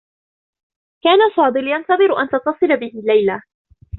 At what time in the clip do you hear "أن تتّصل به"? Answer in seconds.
2.21-2.91